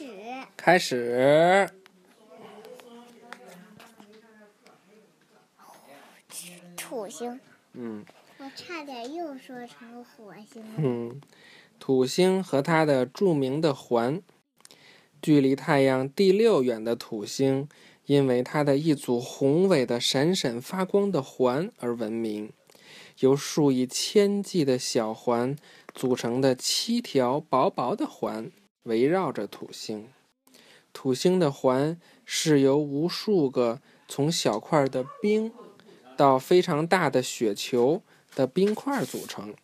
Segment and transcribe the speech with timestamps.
[0.00, 0.06] 始。
[0.56, 1.68] 开始。
[6.76, 7.38] 土星，
[7.74, 8.04] 嗯
[8.38, 10.70] 我差点又说成火星了。
[10.78, 11.20] 嗯，
[11.78, 14.22] 土星和它的著名的环，
[15.20, 17.68] 距离太阳第六远的土星，
[18.06, 22.50] 因为它的一组宏伟的、闪闪发光的环而闻名。
[23.18, 25.54] 由数以千计的小环
[25.94, 28.50] 组成的七条薄薄的环
[28.84, 30.08] 围绕着土星。
[30.92, 35.52] 土星的环是由无数个从小块的冰
[36.16, 38.02] 到非常大的雪球
[38.34, 39.54] 的冰块组成。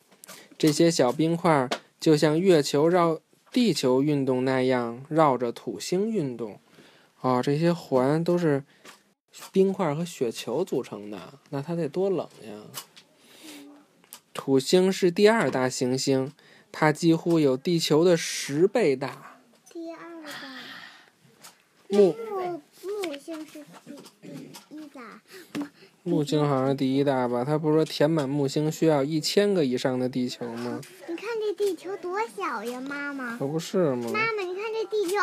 [0.56, 1.68] 这些小冰块
[1.98, 6.60] 就像月球绕地球运动那样绕着土星运动。
[7.20, 8.62] 哦，这些环都是
[9.50, 12.62] 冰块和雪球组成的，那它得多冷呀！
[14.32, 16.32] 土星是第二大行星，
[16.70, 19.38] 它几乎有地球的十倍大。
[19.70, 20.28] 第二个，
[21.88, 23.96] 木木木星是第
[24.68, 25.20] 第一大，
[26.02, 27.44] 木星好像是第一大吧？
[27.44, 30.80] 它不是说填满木星需要一千个以上的地球吗？
[31.08, 33.36] 你看这地球多小呀，妈妈。
[33.36, 34.10] 可不是吗？
[34.12, 35.16] 妈妈，你看这地球，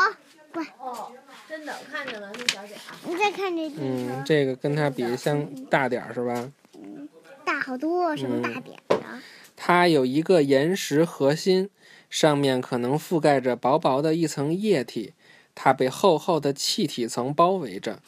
[0.80, 1.11] 哦，
[1.47, 2.95] 真的，我看着了，那小点儿。
[3.07, 6.52] 你再看这地球，嗯，这个跟它比相大点儿是吧？
[7.45, 9.22] 大好多，什么大点儿啊？
[9.55, 11.69] 它有一个岩石核心，
[12.09, 15.13] 上面可能覆盖着薄薄的一层液体，
[15.55, 18.01] 它被厚厚的气体层包围着。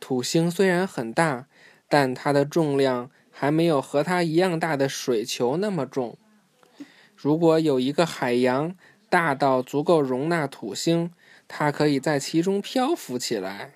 [0.00, 1.46] 土星虽然很大，
[1.88, 6.16] 但它的重量还没有和它一样大的水球那么重。
[7.14, 8.74] 如果有一个海洋
[9.08, 11.12] 大到足够容纳土星，
[11.46, 13.72] 它可以在其中漂浮起来。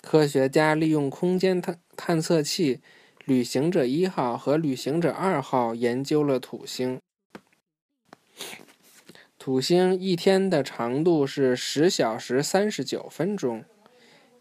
[0.00, 2.80] 科学家利用空间探探测器。
[3.24, 7.00] 旅行者一号和旅行者二号研究了土星。
[9.38, 13.64] 土星一天的长度是十小时三十九分钟，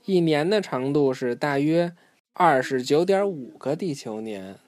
[0.05, 1.95] 一年的长度是大约
[2.33, 4.59] 二十九点五个地球年，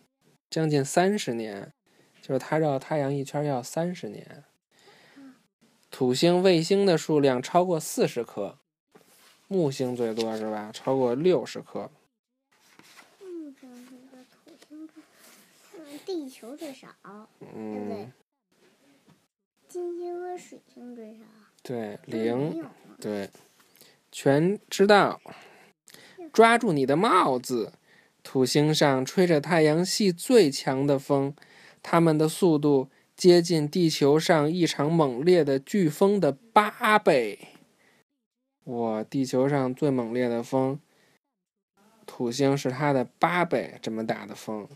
[0.50, 1.72] 将近三十年，
[2.22, 4.44] 就是它绕太阳一圈要三十年。
[5.92, 8.58] 土星卫星的数量超过四十颗，
[9.48, 10.72] 木星最多是吧？
[10.74, 11.92] 超过六十颗。
[13.22, 15.04] 嗯，这是个土星最，
[15.78, 16.88] 嗯，地球最少，
[17.40, 18.14] 对不对嗯，？
[19.68, 21.22] 金星和水星最少。
[21.64, 22.64] 对，零。
[23.02, 23.32] 对，
[24.12, 25.20] 全知道。
[26.32, 27.74] 抓住你的帽子！
[28.22, 31.36] 土星上吹着太阳系最强的风，
[31.82, 37.40] 它们的速度接近地球上一场猛烈的飓风的八倍。
[38.66, 40.80] 哇，地球上最猛烈的风，
[42.06, 44.70] 土星是它的八倍这么大的风。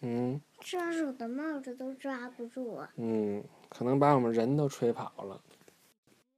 [0.00, 5.40] 嗯抓住的帽子都抓不住，嗯，可能把我们人都吹跑了。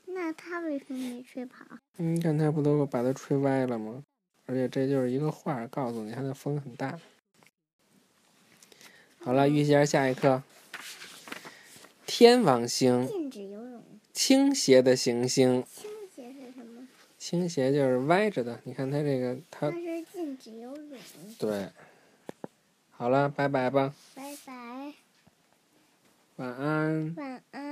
[0.07, 1.65] 那他为什么没吹跑？
[1.99, 4.05] 嗯你看他不都把它吹歪了吗？
[4.47, 6.99] 而且这就是一个画，告诉你它的风很大。
[9.21, 10.43] 好了，玉贤，下一课。
[12.07, 13.83] 天王星，禁止游泳。
[14.13, 16.89] 倾斜的行星，倾斜是什么？
[17.17, 18.61] 倾斜就是歪着的。
[18.65, 20.99] 你看它这个，它它是禁止游泳。
[21.39, 21.69] 对。
[23.01, 24.93] 好了，拜拜吧，拜拜，
[26.37, 27.15] 晚安。
[27.17, 27.70] 晚安。